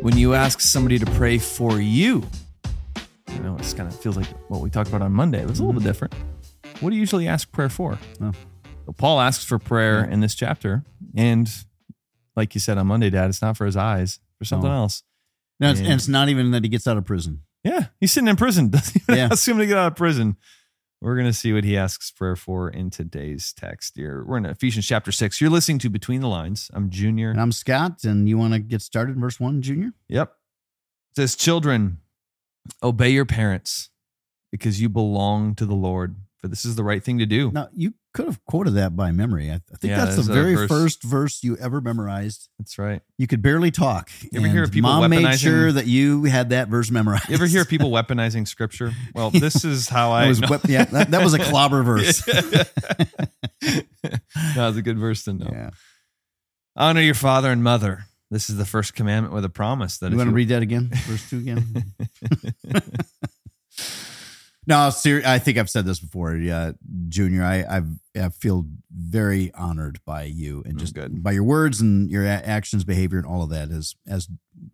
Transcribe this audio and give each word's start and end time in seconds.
when 0.00 0.16
you 0.16 0.34
ask 0.34 0.60
somebody 0.60 0.98
to 0.98 1.06
pray 1.06 1.38
for 1.38 1.80
you. 1.80 2.26
I 3.28 3.38
know 3.38 3.56
it's 3.58 3.74
kind 3.74 3.88
of 3.88 3.98
feels 3.98 4.16
like 4.16 4.26
what 4.48 4.60
we 4.60 4.70
talked 4.70 4.88
about 4.88 5.02
on 5.02 5.12
Monday. 5.12 5.40
It 5.40 5.48
was 5.48 5.58
a 5.60 5.64
little 5.64 5.74
bit 5.80 5.80
mm-hmm. 5.80 5.88
different. 5.88 6.14
What 6.80 6.90
do 6.90 6.96
you 6.96 7.00
usually 7.00 7.28
ask 7.28 7.50
prayer 7.52 7.68
for? 7.68 7.98
Oh. 8.20 8.32
Paul 8.96 9.20
asks 9.20 9.44
for 9.44 9.58
prayer 9.58 10.04
in 10.04 10.20
this 10.20 10.34
chapter, 10.34 10.84
and 11.16 11.48
like 12.34 12.54
you 12.54 12.60
said 12.60 12.78
on 12.78 12.86
Monday, 12.86 13.10
Dad, 13.10 13.28
it's 13.28 13.42
not 13.42 13.56
for 13.56 13.66
his 13.66 13.76
eyes, 13.76 14.18
for 14.38 14.44
something 14.44 14.70
No. 14.70 14.76
else. 14.76 15.02
No, 15.60 15.70
it's, 15.70 15.78
And- 15.80 15.88
and 15.88 15.96
it's 15.96 16.08
not 16.08 16.28
even 16.28 16.50
that 16.52 16.64
he 16.64 16.68
gets 16.68 16.86
out 16.86 16.96
of 16.96 17.04
prison. 17.04 17.42
Yeah, 17.62 17.86
he's 18.00 18.10
sitting 18.10 18.28
in 18.28 18.36
prison. 18.36 18.70
Doesn't 18.70 19.02
Yeah. 19.08 19.28
ask 19.30 19.46
him 19.46 19.58
to 19.58 19.66
get 19.66 19.76
out 19.76 19.88
of 19.88 19.96
prison. 19.96 20.36
We're 21.02 21.14
going 21.14 21.26
to 21.26 21.32
see 21.32 21.54
what 21.54 21.64
he 21.64 21.78
asks 21.78 22.10
prayer 22.10 22.36
for 22.36 22.68
in 22.68 22.90
today's 22.90 23.54
text. 23.54 23.96
Here, 23.96 24.22
we're 24.22 24.36
in 24.36 24.44
Ephesians 24.44 24.86
chapter 24.86 25.10
six. 25.10 25.40
You're 25.40 25.48
listening 25.48 25.78
to 25.78 25.88
Between 25.88 26.20
the 26.20 26.28
Lines. 26.28 26.70
I'm 26.74 26.90
Junior. 26.90 27.30
And 27.30 27.40
I'm 27.40 27.52
Scott, 27.52 28.04
and 28.04 28.28
you 28.28 28.36
want 28.36 28.52
to 28.52 28.58
get 28.58 28.82
started 28.82 29.14
in 29.14 29.20
verse 29.22 29.40
one, 29.40 29.62
Junior? 29.62 29.92
Yep. 30.08 30.28
It 30.28 31.16
says, 31.16 31.36
Children, 31.36 32.00
obey 32.82 33.08
your 33.08 33.24
parents 33.24 33.88
because 34.52 34.82
you 34.82 34.90
belong 34.90 35.54
to 35.54 35.64
the 35.64 35.74
Lord, 35.74 36.16
for 36.36 36.48
this 36.48 36.66
is 36.66 36.76
the 36.76 36.84
right 36.84 37.02
thing 37.02 37.18
to 37.18 37.24
do. 37.24 37.50
Now, 37.50 37.70
you 37.72 37.94
could 38.12 38.26
have 38.26 38.44
quoted 38.44 38.72
that 38.72 38.96
by 38.96 39.12
memory. 39.12 39.50
I, 39.50 39.54
I 39.54 39.76
think 39.76 39.90
Yeah, 39.90 40.04
that's 40.04 40.16
the 40.16 40.32
very 40.32 40.54
verse. 40.56 40.68
first 40.68 41.02
verse 41.04 41.42
you 41.44 41.56
ever 41.58 41.80
memorized. 41.80 42.48
That's 42.58 42.76
right. 42.78 43.02
You 43.18 43.26
could 43.26 43.40
barely 43.42 43.70
talk. 43.70 44.10
You 44.32 44.40
ever 44.40 44.48
hear 44.48 44.66
people 44.66 44.90
Mom 44.90 45.08
made 45.10 45.38
sure 45.38 45.70
that 45.70 45.86
you 45.86 46.24
had 46.24 46.50
that 46.50 46.68
verse 46.68 46.90
memorized. 46.90 47.28
You 47.28 47.34
ever 47.36 47.46
hear 47.46 47.64
people 47.66 47.90
weaponizing 47.90 48.48
scripture? 48.48 48.92
Well, 49.14 49.30
this 49.30 49.64
is 49.64 49.88
how 49.88 50.10
I. 50.12 50.28
Was, 50.28 50.40
wep- 50.40 50.66
yeah, 50.68 50.84
that, 50.86 51.10
that 51.12 51.22
was 51.22 51.34
a 51.34 51.38
clobber 51.38 51.82
verse. 51.84 52.20
that 52.24 52.68
was 54.56 54.76
a 54.76 54.82
good 54.82 54.98
verse 54.98 55.24
to 55.24 55.32
know. 55.34 55.48
Yeah. 55.50 55.70
Honor 56.76 57.00
your 57.02 57.14
father 57.14 57.50
and 57.50 57.62
mother. 57.62 58.04
This 58.30 58.48
is 58.48 58.56
the 58.56 58.64
first 58.64 58.94
commandment 58.94 59.34
with 59.34 59.44
a 59.44 59.48
promise 59.48 59.98
that 59.98 60.12
You 60.12 60.16
want 60.16 60.30
to 60.30 60.34
read 60.34 60.48
that 60.48 60.62
again? 60.62 60.90
Verse 60.92 61.28
two 61.30 61.38
again? 61.38 61.84
no, 64.66 64.90
ser- 64.90 65.22
I 65.24 65.38
think 65.38 65.58
I've 65.58 65.70
said 65.70 65.84
this 65.86 66.00
before. 66.00 66.34
Yeah, 66.36 66.72
Junior, 67.08 67.42
I, 67.42 67.64
I've, 67.68 67.88
I 68.20 68.28
feel 68.28 68.66
very 68.94 69.52
honored 69.54 70.00
by 70.04 70.24
you 70.24 70.62
and 70.66 70.76
Mm, 70.76 70.80
just 70.80 70.94
good. 70.94 71.22
by 71.22 71.32
your 71.32 71.44
words 71.44 71.80
and 71.80 72.10
your 72.10 72.24
a- 72.24 72.28
actions, 72.28 72.84
behavior, 72.84 73.18
and 73.18 73.26
all 73.26 73.42
of 73.42 73.50
that 73.50 73.70
as 73.70 73.94
as 74.06 74.28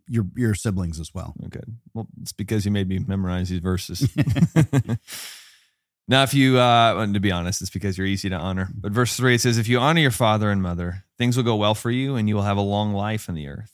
your 0.07 0.25
your 0.35 0.53
siblings 0.55 0.99
as 0.99 1.13
well. 1.13 1.33
Oh, 1.43 1.47
good. 1.47 1.77
Well, 1.93 2.07
it's 2.21 2.33
because 2.33 2.65
you 2.65 2.71
made 2.71 2.87
me 2.89 2.99
memorize 2.99 3.49
these 3.49 3.59
verses. 3.59 4.07
now, 6.07 6.23
if 6.23 6.33
you, 6.33 6.59
uh, 6.59 6.95
and 6.97 7.13
to 7.13 7.19
be 7.19 7.31
honest, 7.31 7.61
it's 7.61 7.69
because 7.71 7.97
you're 7.97 8.07
easy 8.07 8.29
to 8.29 8.35
honor. 8.35 8.69
But 8.73 8.91
verse 8.91 9.15
three, 9.15 9.35
it 9.35 9.41
says, 9.41 9.57
If 9.57 9.67
you 9.67 9.79
honor 9.79 10.01
your 10.01 10.11
father 10.11 10.51
and 10.51 10.61
mother, 10.61 11.03
things 11.17 11.37
will 11.37 11.43
go 11.43 11.55
well 11.55 11.75
for 11.75 11.91
you 11.91 12.15
and 12.15 12.27
you 12.29 12.35
will 12.35 12.43
have 12.43 12.57
a 12.57 12.61
long 12.61 12.93
life 12.93 13.29
in 13.29 13.35
the 13.35 13.47
earth. 13.47 13.71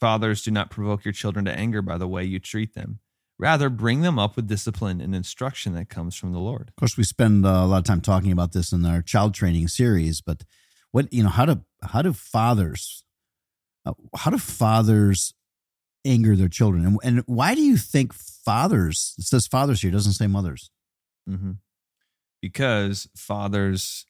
Fathers, 0.00 0.42
do 0.42 0.50
not 0.50 0.70
provoke 0.70 1.04
your 1.04 1.12
children 1.12 1.44
to 1.46 1.52
anger 1.52 1.80
by 1.80 1.96
the 1.98 2.08
way 2.08 2.24
you 2.24 2.38
treat 2.38 2.74
them. 2.74 2.98
Rather, 3.44 3.68
bring 3.68 4.00
them 4.00 4.18
up 4.18 4.36
with 4.36 4.48
discipline 4.48 5.02
and 5.02 5.14
instruction 5.14 5.74
that 5.74 5.90
comes 5.90 6.16
from 6.16 6.32
the 6.32 6.38
Lord. 6.38 6.70
Of 6.70 6.76
course, 6.76 6.96
we 6.96 7.04
spend 7.04 7.44
uh, 7.44 7.50
a 7.50 7.66
lot 7.66 7.76
of 7.76 7.84
time 7.84 8.00
talking 8.00 8.32
about 8.32 8.52
this 8.52 8.72
in 8.72 8.86
our 8.86 9.02
child 9.02 9.34
training 9.34 9.68
series. 9.68 10.22
But 10.22 10.44
what 10.92 11.12
you 11.12 11.22
know, 11.22 11.28
how 11.28 11.44
do 11.44 11.62
how 11.82 12.00
do 12.00 12.14
fathers, 12.14 13.04
uh, 13.84 13.92
how 14.16 14.30
do 14.30 14.38
fathers 14.38 15.34
anger 16.06 16.36
their 16.36 16.48
children, 16.48 16.86
and, 16.86 16.98
and 17.04 17.22
why 17.26 17.54
do 17.54 17.60
you 17.60 17.76
think 17.76 18.14
fathers? 18.14 19.14
It 19.18 19.24
says 19.24 19.46
fathers 19.46 19.82
here, 19.82 19.90
it 19.90 19.92
doesn't 19.92 20.14
say 20.14 20.26
mothers. 20.26 20.70
hmm 21.28 21.52
Because 22.40 23.10
fathers 23.14 24.06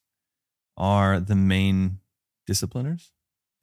are 0.77 1.18
the 1.18 1.34
main 1.34 1.98
discipliners, 2.46 3.10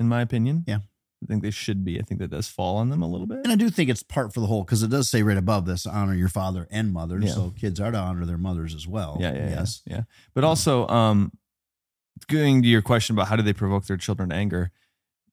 in 0.01 0.09
my 0.09 0.19
opinion. 0.19 0.65
Yeah. 0.67 0.79
I 1.23 1.27
think 1.27 1.43
they 1.43 1.51
should 1.51 1.85
be. 1.85 1.99
I 1.99 2.01
think 2.01 2.19
that 2.19 2.31
does 2.31 2.47
fall 2.47 2.77
on 2.77 2.89
them 2.89 3.01
a 3.01 3.07
little 3.07 3.27
bit. 3.27 3.39
And 3.43 3.51
I 3.51 3.55
do 3.55 3.69
think 3.69 3.89
it's 3.89 4.01
part 4.01 4.33
for 4.33 4.39
the 4.39 4.47
whole 4.47 4.63
because 4.63 4.81
it 4.81 4.89
does 4.89 5.09
say 5.09 5.21
right 5.21 5.37
above 5.37 5.65
this, 5.65 5.85
honor 5.85 6.15
your 6.15 6.29
father 6.29 6.67
and 6.71 6.91
mother. 6.91 7.19
Yeah. 7.21 7.31
So 7.31 7.53
kids 7.55 7.79
are 7.79 7.91
to 7.91 7.97
honor 7.97 8.25
their 8.25 8.39
mothers 8.39 8.73
as 8.73 8.87
well. 8.87 9.17
Yeah, 9.19 9.33
yeah, 9.33 9.49
yes. 9.49 9.81
yeah, 9.85 9.95
yeah. 9.97 10.01
But 10.33 10.43
also, 10.43 10.87
um, 10.87 11.31
going 12.27 12.61
to 12.63 12.67
your 12.67 12.81
question 12.81 13.15
about 13.15 13.27
how 13.27 13.35
do 13.35 13.43
they 13.43 13.53
provoke 13.53 13.85
their 13.85 13.97
children 13.97 14.29
to 14.29 14.35
anger, 14.35 14.71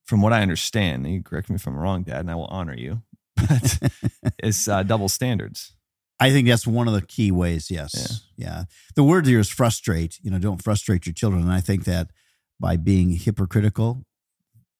from 0.04 0.22
what 0.22 0.32
I 0.32 0.42
understand, 0.42 1.06
you 1.06 1.22
correct 1.22 1.50
me 1.50 1.56
if 1.56 1.66
I'm 1.66 1.76
wrong, 1.76 2.02
Dad, 2.02 2.20
and 2.20 2.30
I 2.30 2.34
will 2.34 2.46
honor 2.46 2.74
you, 2.74 3.02
but 3.36 3.78
it's 4.38 4.66
uh, 4.66 4.82
double 4.82 5.08
standards. 5.08 5.74
I 6.20 6.30
think 6.30 6.48
that's 6.48 6.66
one 6.66 6.88
of 6.88 6.94
the 6.94 7.02
key 7.02 7.30
ways. 7.30 7.70
Yes. 7.70 8.26
Yeah. 8.36 8.64
The 8.96 9.04
word 9.04 9.26
here 9.26 9.38
is 9.38 9.48
frustrate. 9.48 10.18
You 10.22 10.30
know, 10.32 10.38
don't 10.38 10.62
frustrate 10.62 11.06
your 11.06 11.12
children. 11.12 11.42
And 11.42 11.52
I 11.52 11.60
think 11.60 11.84
that 11.84 12.10
by 12.58 12.76
being 12.76 13.10
hypocritical, 13.10 14.04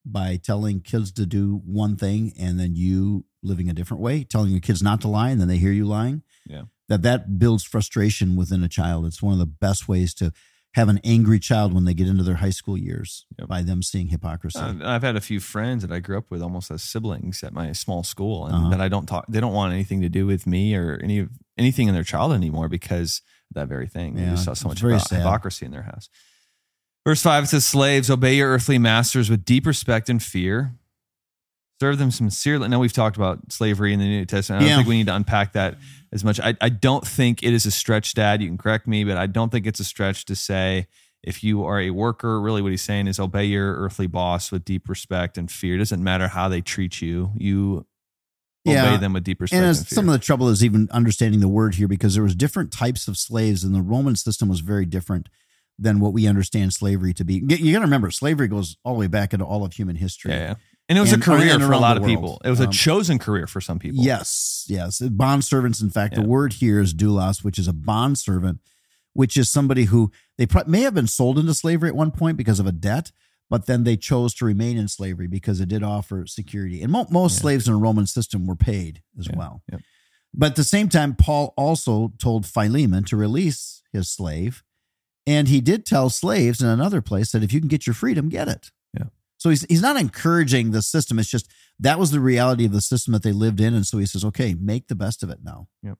by 0.05 0.37
telling 0.43 0.81
kids 0.81 1.13
to 1.13 1.27
do 1.27 1.61
one 1.65 1.97
thing 1.97 2.33
and 2.39 2.59
then 2.59 2.75
you 2.75 3.25
living 3.43 3.69
a 3.69 3.73
different 3.75 4.03
way, 4.03 4.25
telling 4.25 4.51
your 4.51 4.61
kids 4.61 4.83
not 4.83 5.01
to 5.03 5.09
lie 5.09 5.31
and 5.31 5.41
then 5.41 5.49
they 5.49 5.59
hear 5.59 5.73
you 5.73 5.85
lying. 5.87 6.23
Yeah. 6.47 6.63
That 6.89 7.03
that 7.03 7.39
builds 7.39 7.65
frustration 7.65 8.35
within 8.37 8.65
a 8.65 8.69
child. 8.69 9.05
It's 9.07 9.23
one 9.23 9.35
of 9.35 9.39
the 9.39 9.47
best 9.47 9.89
ways 9.89 10.15
to 10.15 10.33
have 10.75 10.89
an 10.89 11.01
angry 11.05 11.39
child 11.39 11.73
when 11.75 11.85
they 11.85 11.95
get 11.95 12.07
into 12.07 12.23
their 12.23 12.37
high 12.37 12.51
school 12.51 12.77
years 12.79 13.27
Yep. 13.39 13.49
by 13.49 13.63
them 13.63 13.83
seeing 13.83 14.09
hypocrisy. 14.09 14.59
Uh, 14.59 14.75
I've 14.83 15.03
had 15.03 15.17
a 15.17 15.21
few 15.21 15.41
friends 15.41 15.83
that 15.83 15.93
I 15.93 15.99
grew 15.99 16.17
up 16.19 16.31
with 16.31 16.41
almost 16.43 16.71
as 16.71 16.83
siblings 16.83 17.43
at 17.43 17.53
my 17.53 17.73
small 17.73 18.03
school, 18.05 18.47
and 18.47 18.55
Uh-huh. 18.55 18.69
that 18.71 18.81
I 18.81 18.89
don't 18.89 19.07
talk. 19.07 19.27
They 19.29 19.41
don't 19.41 19.53
want 19.55 19.73
anything 19.73 20.01
to 20.03 20.09
do 20.09 20.27
with 20.27 20.47
me 20.47 20.75
or 20.75 20.99
any 21.03 21.19
of 21.21 21.31
anything 21.57 21.89
in 21.89 21.95
their 21.95 22.05
child 22.05 22.33
anymore 22.33 22.69
because 22.69 23.23
of 23.51 23.55
that 23.55 23.69
very 23.69 23.89
thing. 23.89 24.15
They 24.15 24.25
just 24.27 24.45
saw 24.45 24.55
so 24.55 24.69
much 24.69 24.81
hypocrisy 24.81 25.67
in 25.67 25.73
their 25.73 25.83
house. 25.83 26.09
Verse 27.09 27.23
five 27.23 27.45
it 27.45 27.47
says, 27.47 27.65
"Slaves, 27.65 28.11
obey 28.11 28.37
your 28.37 28.51
earthly 28.51 28.77
masters 28.77 29.31
with 29.31 29.47
deep 29.47 29.65
respect 29.65 30.11
and 30.11 30.23
fear. 30.23 30.75
Serve 31.81 31.97
them 31.97 32.11
sincerely." 32.11 32.69
Now 32.69 32.81
we've 32.81 32.93
talked 32.93 33.17
about 33.17 33.51
slavery 33.51 33.95
in 33.95 33.99
the 33.99 34.05
New 34.05 34.27
Testament. 34.27 34.61
I 34.61 34.65
don't 34.65 34.69
Yeah. 34.69 34.77
think 34.77 34.89
we 34.89 34.97
need 34.99 35.07
to 35.07 35.15
unpack 35.17 35.55
that 35.55 35.79
as 36.13 36.23
much. 36.23 36.39
I, 36.39 36.55
I 36.61 36.69
don't 36.69 37.07
think 37.07 37.43
it 37.43 37.55
is 37.55 37.65
a 37.65 37.71
stretch, 37.71 38.13
Dad. 38.13 38.43
You 38.43 38.49
can 38.49 38.59
correct 38.59 38.87
me, 38.87 39.05
but 39.05 39.17
I 39.17 39.27
don't 39.27 39.51
think 39.51 39.67
it's 39.67 39.81
a 39.81 39.85
stretch 39.85 40.27
to 40.27 40.37
say 40.37 40.87
if 41.23 41.43
you 41.43 41.65
are 41.65 41.81
a 41.81 41.89
worker, 41.93 42.43
really 42.43 42.61
what 42.61 42.73
he's 42.73 42.83
saying 42.83 43.07
is 43.07 43.19
obey 43.19 43.47
your 43.47 43.77
earthly 43.77 44.07
boss 44.07 44.53
with 44.53 44.67
deep 44.67 44.87
respect 44.87 45.39
and 45.39 45.51
fear. 45.51 45.77
It 45.77 45.79
doesn't 45.79 46.05
matter 46.05 46.29
how 46.29 46.51
they 46.51 46.61
treat 46.61 47.01
you. 47.01 47.33
You 47.39 47.87
Yeah. 48.67 48.87
obey 48.87 48.99
them 48.99 49.15
with 49.15 49.25
deep 49.25 49.41
respect 49.41 49.57
and 49.57 49.67
and, 49.67 49.77
some 49.87 50.11
of 50.11 50.13
the 50.13 50.19
trouble 50.19 50.51
is 50.51 50.63
even 50.63 50.89
understanding 50.91 51.41
the 51.41 51.49
word 51.49 51.77
here 51.77 51.89
because 51.89 52.13
there 52.13 52.23
was 52.23 52.35
different 52.35 52.71
types 52.71 53.09
of 53.09 53.17
slaves 53.17 53.65
and 53.65 53.75
the 53.75 53.81
roman 53.81 54.15
system 54.15 54.47
was 54.51 54.61
very 54.61 54.85
different 54.85 55.31
than 55.79 56.01
what 56.01 56.13
we 56.13 56.27
understand 56.27 56.73
slavery 56.75 57.15
to 57.15 57.25
be 57.25 57.35
you 57.35 57.73
got 57.73 57.79
to 57.79 57.85
remember 57.85 58.11
slavery 58.11 58.49
goes 58.49 58.77
all 58.85 58.95
the 58.95 58.99
way 59.01 59.07
back 59.07 59.33
into 59.33 59.45
all 59.45 59.65
of 59.65 59.73
human 59.73 59.97
history 59.97 60.33
yeah, 60.33 60.39
yeah. 60.41 60.55
And 60.89 60.97
it 60.97 61.01
was 61.03 61.13
And- 61.13 61.23
a 61.23 61.25
career 61.25 61.53
and 61.55 61.63
for 61.63 61.73
a 61.73 61.79
lot 61.79 61.99
of 61.99 62.05
people. 62.05 62.41
It 62.45 62.49
was 62.51 62.61
a 62.61 62.65
Um, 62.65 62.71
chosen 62.73 63.19
career 63.19 63.47
for 63.47 63.61
some 63.61 63.79
people. 63.79 64.03
yes 64.03 64.65
yes 64.69 65.01
bond 65.01 65.45
servants 65.45 65.81
in 65.81 65.91
fact 65.91 66.15
Yeah. 66.15 66.23
the 66.23 66.29
word 66.29 66.55
here 66.55 66.81
is 66.81 66.95
doulos 66.95 67.45
which 67.45 67.59
is 67.59 67.69
a 67.69 67.73
bond 67.73 68.19
servant 68.19 68.61
which 69.13 69.37
is 69.37 69.51
somebody 69.51 69.85
who 69.85 70.11
they 70.37 70.47
pro- 70.47 70.65
may 70.67 70.81
have 70.83 70.95
been 70.95 71.07
sold 71.07 71.39
into 71.39 71.55
slavery 71.55 71.89
at 71.91 71.97
one 71.97 72.11
point 72.11 72.37
because 72.37 72.59
of 72.61 72.67
a 72.67 72.73
debt 72.73 73.13
but 73.51 73.67
then 73.67 73.85
they 73.85 73.97
chose 73.97 74.35
to 74.35 74.45
remain 74.45 74.77
in 74.77 74.89
slavery 74.89 75.27
because 75.27 75.61
it 75.61 75.69
did 75.69 75.83
offer 75.83 76.27
security 76.27 76.83
and 76.83 76.93
mo- 76.93 77.07
most 77.11 77.37
Yeah. 77.37 77.41
slaves 77.43 77.69
in 77.69 77.75
a 77.75 77.79
roman 77.79 78.07
system 78.07 78.47
were 78.47 78.57
paid 78.57 79.03
as 79.19 79.29
well. 79.35 79.63
But 80.35 80.51
at 80.51 80.57
the 80.57 80.65
same 80.65 80.91
time, 80.91 81.15
Paul 81.15 81.55
also 81.57 82.13
told 82.19 82.45
Philemon 82.45 83.05
to 83.05 83.17
release 83.17 83.83
his 83.91 84.11
slave. 84.11 84.63
And 85.29 85.47
he 85.49 85.61
did 85.61 85.85
tell 85.85 86.09
slaves 86.09 86.63
in 86.63 86.69
another 86.69 87.03
place 87.03 87.33
that 87.33 87.43
if 87.43 87.53
you 87.53 87.61
can 87.61 87.69
get 87.69 87.87
your 87.87 87.93
freedom, 87.93 88.31
get 88.31 88.49
it. 88.49 88.71
Yeah. 88.95 89.09
So 89.37 89.51
he's, 89.51 89.67
he's 89.69 89.83
not 89.83 90.01
encouraging 90.01 90.71
the 90.71 90.81
system. 90.81 91.19
It's 91.19 91.29
just 91.29 91.51
that 91.79 91.99
was 91.99 92.13
the 92.13 92.19
reality 92.19 92.65
of 92.65 92.73
the 92.73 92.81
system 92.81 93.13
that 93.13 93.23
they 93.23 93.33
lived 93.33 93.61
in. 93.61 93.75
And 93.75 93.87
so 93.87 93.99
he 93.99 94.07
says, 94.07 94.25
okay, 94.25 94.55
make 94.55 94.89
the 94.89 94.95
best 94.95 95.23
of 95.23 95.29
it 95.29 95.41
now. 95.45 95.69
Yep. 95.83 95.99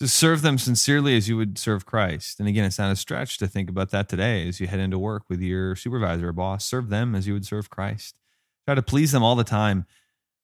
To 0.00 0.08
serve 0.08 0.42
them 0.42 0.58
sincerely 0.58 1.16
as 1.16 1.26
you 1.26 1.38
would 1.38 1.56
serve 1.56 1.86
Christ. 1.86 2.38
And 2.38 2.46
again, 2.46 2.66
it's 2.66 2.78
not 2.78 2.92
a 2.92 2.96
stretch 2.96 3.38
to 3.38 3.46
think 3.46 3.70
about 3.70 3.92
that 3.92 4.10
today 4.10 4.46
as 4.46 4.60
you 4.60 4.66
head 4.66 4.78
into 4.78 4.98
work 4.98 5.22
with 5.30 5.40
your 5.40 5.74
supervisor 5.74 6.28
or 6.28 6.32
boss. 6.34 6.66
Serve 6.66 6.90
them 6.90 7.14
as 7.14 7.26
you 7.26 7.32
would 7.32 7.46
serve 7.46 7.70
Christ. 7.70 8.18
Try 8.66 8.74
to 8.74 8.82
please 8.82 9.12
them 9.12 9.22
all 9.22 9.36
the 9.36 9.42
time, 9.42 9.86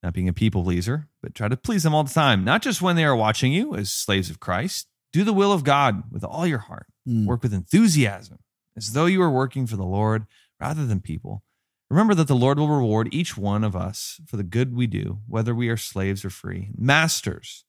not 0.02 0.14
being 0.14 0.26
a 0.26 0.32
people 0.32 0.62
pleaser, 0.62 1.08
but 1.20 1.34
try 1.34 1.48
to 1.48 1.56
please 1.58 1.82
them 1.82 1.94
all 1.94 2.02
the 2.04 2.14
time, 2.14 2.44
not 2.44 2.62
just 2.62 2.80
when 2.80 2.96
they 2.96 3.04
are 3.04 3.14
watching 3.14 3.52
you 3.52 3.74
as 3.74 3.90
slaves 3.90 4.30
of 4.30 4.40
Christ. 4.40 4.88
Do 5.12 5.22
the 5.22 5.34
will 5.34 5.52
of 5.52 5.64
God 5.64 6.04
with 6.10 6.24
all 6.24 6.46
your 6.46 6.60
heart. 6.60 6.86
Mm. 7.08 7.26
Work 7.26 7.42
with 7.42 7.52
enthusiasm 7.52 8.38
as 8.76 8.92
though 8.92 9.06
you 9.06 9.20
are 9.22 9.30
working 9.30 9.66
for 9.66 9.76
the 9.76 9.84
Lord 9.84 10.26
rather 10.60 10.86
than 10.86 11.00
people. 11.00 11.42
Remember 11.90 12.14
that 12.14 12.28
the 12.28 12.36
Lord 12.36 12.58
will 12.58 12.68
reward 12.68 13.12
each 13.12 13.36
one 13.36 13.64
of 13.64 13.76
us 13.76 14.20
for 14.26 14.36
the 14.36 14.42
good 14.42 14.74
we 14.74 14.86
do, 14.86 15.18
whether 15.26 15.54
we 15.54 15.68
are 15.68 15.76
slaves 15.76 16.24
or 16.24 16.30
free. 16.30 16.70
Masters, 16.76 17.64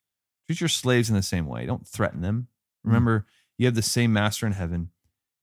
treat 0.45 0.61
your 0.61 0.69
slaves 0.69 1.09
in 1.09 1.15
the 1.15 1.23
same 1.23 1.45
way. 1.45 1.65
Don't 1.65 1.87
threaten 1.87 2.21
them. 2.21 2.47
Remember, 2.85 3.25
you 3.57 3.65
have 3.65 3.75
the 3.75 3.81
same 3.81 4.13
master 4.13 4.45
in 4.45 4.53
heaven, 4.53 4.91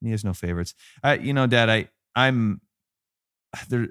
and 0.00 0.06
he 0.06 0.10
has 0.10 0.24
no 0.24 0.32
favorites. 0.32 0.74
I, 1.02 1.14
you 1.14 1.32
know, 1.32 1.46
Dad, 1.46 1.68
I, 1.68 1.88
I'm 2.14 2.60
there. 3.68 3.88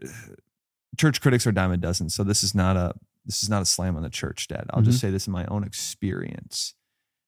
Church 0.98 1.22
critics 1.22 1.46
are 1.46 1.52
dime 1.52 1.72
a 1.72 1.78
dozen, 1.78 2.10
so 2.10 2.24
this 2.24 2.44
is 2.44 2.56
not 2.56 2.76
a 2.76 2.94
this 3.26 3.44
is 3.44 3.50
not 3.50 3.62
a 3.62 3.66
slam 3.66 3.96
on 3.96 4.04
the 4.04 4.10
church, 4.10 4.48
Dad. 4.48 4.66
I'll 4.72 4.82
just 4.82 5.00
say 5.00 5.12
this 5.12 5.28
in 5.28 5.34
my 5.34 5.46
own 5.46 5.64
experience 5.64 6.74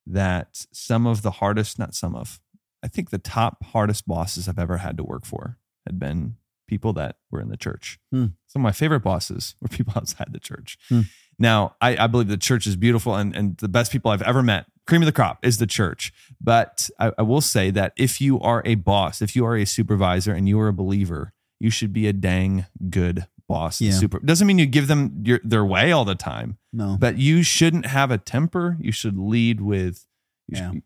that 0.08 0.66
some 0.72 1.06
of 1.06 1.22
the 1.22 1.32
hardest, 1.32 1.78
not 1.78 1.94
some 1.94 2.16
of, 2.16 2.40
I 2.84 2.88
think 2.88 3.10
the 3.10 3.18
top 3.18 3.64
hardest 3.66 4.08
bosses 4.08 4.48
I've 4.48 4.60
ever 4.60 4.78
had 4.78 4.98
to 4.98 5.04
work 5.04 5.26
for 5.26 5.58
had 5.86 6.00
been 6.00 6.36
people 6.68 6.94
that 6.94 7.18
were 7.30 7.42
in 7.42 7.50
the 7.50 7.58
church. 7.58 8.00
Hmm. 8.12 8.28
Some 8.48 8.62
of 8.62 8.64
my 8.64 8.72
favorite 8.72 9.02
bosses 9.02 9.56
were 9.62 9.68
people 9.68 9.94
outside 9.96 10.30
the 10.32 10.40
church. 10.40 10.78
Hmm. 10.90 11.02
Now, 11.40 11.76
I, 11.82 11.98
I 11.98 12.08
believe 12.08 12.28
the 12.28 12.38
church 12.38 12.68
is 12.68 12.76
beautiful 12.76 13.16
and, 13.16 13.36
and 13.36 13.58
the 13.58 13.68
best 13.68 13.92
people 13.92 14.12
I've 14.12 14.22
ever 14.22 14.44
met, 14.44 14.66
cream 14.86 15.02
of 15.02 15.06
the 15.08 15.12
crop, 15.12 15.44
is 15.44 15.58
the 15.58 15.66
church. 15.68 16.14
But 16.40 16.90
I, 17.00 17.12
I 17.18 17.22
will 17.24 17.42
say 17.42 17.72
that 17.72 17.94
if 17.98 18.22
you 18.22 18.40
are 18.40 18.62
a 18.66 18.76
boss, 18.76 19.22
if 19.22 19.36
you 19.36 19.46
are 19.46 19.56
a 19.58 19.66
supervisor 19.66 20.34
and 20.34 20.48
you 20.48 20.60
are 20.60 20.68
a 20.68 20.74
believer, 20.74 21.34
you 21.60 21.70
should 21.72 21.94
be 21.94 22.08
a 22.08 22.14
dang 22.14 22.66
good 22.90 23.28
boss. 23.48 23.82
Yeah. 23.82 23.92
Super 23.92 24.20
doesn't 24.20 24.48
mean 24.48 24.60
you 24.60 24.66
give 24.66 24.88
them 24.88 25.22
your, 25.26 25.40
their 25.44 25.66
way 25.66 25.92
all 25.92 26.06
the 26.06 26.16
time, 26.16 26.58
No. 26.72 26.96
but 27.00 27.18
you 27.18 27.44
shouldn't 27.44 27.86
have 27.88 28.12
a 28.12 28.18
temper. 28.18 28.78
You 28.80 28.92
should 28.92 29.18
lead 29.18 29.62
with. 29.62 30.06
You 30.48 30.58
Yeah. 30.58 30.72
should, 30.72 30.84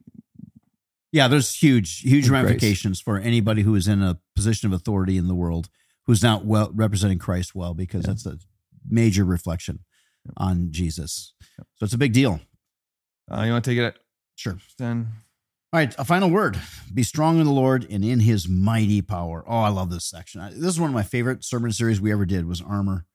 Yeah, 1.16 1.30
there's 1.30 1.56
huge, 1.56 2.02
huge 2.02 2.26
With 2.26 2.32
grace. 2.32 2.44
ramifications 2.44 3.00
for 3.00 3.18
anybody 3.18 3.62
who 3.62 3.74
is 3.76 3.88
in 3.88 4.02
a 4.04 4.20
position 4.36 4.68
of 4.68 4.74
authority 4.74 5.16
in 5.16 5.30
the 5.30 5.34
world 5.34 5.70
who's 6.08 6.22
not 6.22 6.44
well 6.46 6.70
representing 6.74 7.20
Christ 7.20 7.56
well, 7.56 7.74
because 7.74 8.02
Yeah. 8.04 8.08
that's 8.12 8.26
a 8.26 8.38
major 8.86 9.24
reflection 9.24 9.80
on 10.36 10.72
Jesus. 10.72 11.34
So 11.78 11.86
it's 11.86 11.94
a 11.94 11.98
big 11.98 12.12
deal. 12.12 12.42
uh, 13.32 13.44
you 13.44 13.52
want 13.54 13.64
to 13.64 13.72
take 13.72 13.80
it 13.80 13.98
Sure. 14.36 14.58
then? 14.78 15.08
All 15.72 15.80
right, 15.80 15.96
a 15.98 16.04
final 16.04 16.30
word. 16.30 16.60
Be 16.94 17.02
strong 17.04 17.40
in 17.40 17.46
the 17.46 17.52
Lord 17.54 17.88
and 17.90 18.04
in 18.04 18.20
his 18.20 18.48
mighty 18.50 19.02
power. 19.02 19.44
Oh, 19.48 19.60
I 19.62 19.70
love 19.70 19.90
this 19.90 20.06
section. 20.10 20.42
This 20.52 20.74
is 20.76 20.80
one 20.82 20.90
of 20.90 20.94
my 20.94 21.04
favorite 21.04 21.44
sermon 21.46 21.72
series 21.72 22.02
we 22.02 22.12
ever 22.12 22.26
did 22.26 22.46
was 22.46 22.62
armor. 22.62 23.06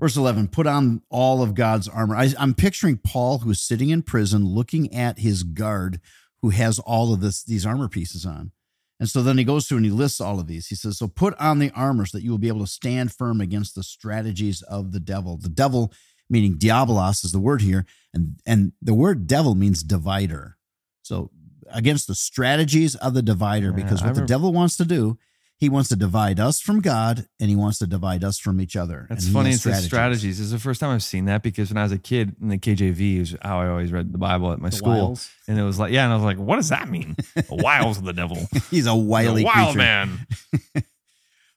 Verse 0.00 0.16
11, 0.16 0.48
put 0.48 0.66
on 0.66 1.02
all 1.10 1.42
of 1.42 1.54
God's 1.54 1.86
armor. 1.86 2.16
I, 2.16 2.32
I'm 2.38 2.54
picturing 2.54 2.96
Paul 2.96 3.40
who's 3.40 3.60
sitting 3.60 3.90
in 3.90 4.02
prison 4.02 4.46
looking 4.46 4.92
at 4.94 5.18
his 5.18 5.42
guard 5.42 6.00
who 6.42 6.50
has 6.50 6.78
all 6.78 7.12
of 7.12 7.20
this 7.20 7.42
these 7.42 7.66
armor 7.66 7.88
pieces 7.88 8.24
on. 8.24 8.52
And 8.98 9.08
so 9.08 9.22
then 9.22 9.38
he 9.38 9.44
goes 9.44 9.66
through 9.66 9.78
and 9.78 9.86
he 9.86 9.90
lists 9.90 10.20
all 10.20 10.38
of 10.38 10.46
these. 10.46 10.66
He 10.66 10.74
says, 10.74 10.98
So 10.98 11.08
put 11.08 11.34
on 11.38 11.58
the 11.58 11.70
armor 11.70 12.04
so 12.04 12.18
that 12.18 12.24
you 12.24 12.30
will 12.30 12.38
be 12.38 12.48
able 12.48 12.60
to 12.60 12.70
stand 12.70 13.12
firm 13.12 13.40
against 13.40 13.74
the 13.74 13.82
strategies 13.82 14.60
of 14.62 14.92
the 14.92 15.00
devil. 15.00 15.38
The 15.38 15.48
devil, 15.48 15.90
meaning 16.28 16.58
diabolos, 16.58 17.24
is 17.24 17.32
the 17.32 17.40
word 17.40 17.62
here. 17.62 17.86
And, 18.12 18.40
and 18.44 18.72
the 18.82 18.92
word 18.92 19.26
devil 19.26 19.54
means 19.54 19.82
divider. 19.82 20.58
So 21.02 21.30
against 21.70 22.08
the 22.08 22.14
strategies 22.14 22.94
of 22.94 23.14
the 23.14 23.22
divider, 23.22 23.72
because 23.72 24.02
what 24.02 24.14
the 24.14 24.26
devil 24.26 24.52
wants 24.52 24.76
to 24.76 24.84
do, 24.84 25.18
he 25.60 25.68
wants 25.68 25.90
to 25.90 25.96
divide 25.96 26.40
us 26.40 26.58
from 26.60 26.80
God 26.80 27.26
and 27.38 27.48
he 27.50 27.54
wants 27.54 27.78
to 27.78 27.86
divide 27.86 28.24
us 28.24 28.38
from 28.38 28.60
each 28.60 28.74
other. 28.76 29.06
That's 29.10 29.28
funny. 29.28 29.50
It's 29.50 29.62
the 29.62 29.74
strategies. 29.74 30.38
This 30.38 30.46
is 30.46 30.50
the 30.52 30.58
first 30.58 30.80
time 30.80 30.90
I've 30.90 31.02
seen 31.02 31.26
that 31.26 31.42
because 31.42 31.68
when 31.70 31.76
I 31.76 31.82
was 31.82 31.92
a 31.92 31.98
kid 31.98 32.34
in 32.40 32.48
the 32.48 32.56
KJV 32.58 33.20
is 33.20 33.36
how 33.42 33.60
I 33.60 33.68
always 33.68 33.92
read 33.92 34.10
the 34.12 34.18
Bible 34.18 34.50
at 34.52 34.58
my 34.58 34.70
The 34.70 34.76
school, 34.76 34.90
wiles. 34.92 35.30
and 35.46 35.58
it 35.58 35.62
was 35.62 35.78
like, 35.78 35.92
yeah, 35.92 36.04
and 36.04 36.12
I 36.12 36.16
was 36.16 36.24
like, 36.24 36.38
what 36.38 36.56
does 36.56 36.70
that 36.70 36.88
mean? 36.88 37.14
the 37.34 37.44
wiles 37.50 37.98
of 37.98 38.04
the 38.04 38.14
devil, 38.14 38.38
He's 38.70 38.86
a 38.86 38.94
wily 38.94 39.42
the 39.42 39.46
wild 39.46 39.74
creature. 39.74 39.78
man. 39.78 40.26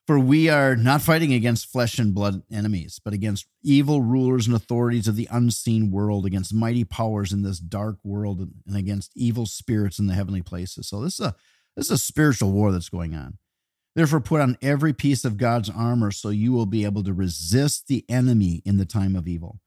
For 0.06 0.18
we 0.18 0.50
are 0.50 0.76
not 0.76 1.00
fighting 1.00 1.32
against 1.32 1.72
flesh 1.72 1.98
and 1.98 2.14
blood 2.14 2.42
enemies, 2.52 3.00
but 3.02 3.14
against 3.14 3.46
evil 3.62 4.02
rulers 4.02 4.46
and 4.46 4.54
authorities 4.54 5.08
of 5.08 5.16
the 5.16 5.26
unseen 5.30 5.90
world, 5.90 6.26
against 6.26 6.52
mighty 6.52 6.84
powers 6.84 7.32
in 7.32 7.40
this 7.40 7.58
dark 7.58 7.96
world, 8.04 8.46
and 8.66 8.76
against 8.76 9.12
evil 9.16 9.46
spirits 9.46 9.98
in 9.98 10.06
the 10.06 10.12
heavenly 10.12 10.42
places. 10.42 10.88
So 10.90 11.00
this 11.00 11.14
is 11.18 11.24
a 11.24 11.34
this 11.74 11.86
is 11.86 11.92
a 11.92 11.96
spiritual 11.98 12.52
war 12.52 12.70
that's 12.70 12.90
going 12.90 13.14
on. 13.14 13.38
Therefore, 13.94 14.20
put 14.20 14.40
on 14.40 14.58
every 14.60 14.92
piece 14.92 15.24
of 15.24 15.36
God's 15.36 15.70
armor 15.70 16.10
so 16.10 16.30
you 16.30 16.52
will 16.52 16.66
be 16.66 16.84
able 16.84 17.04
to 17.04 17.12
resist 17.12 17.86
the 17.86 18.04
enemy 18.08 18.60
in 18.64 18.76
the 18.76 18.84
time 18.84 19.14
of 19.14 19.28
evil. 19.28 19.60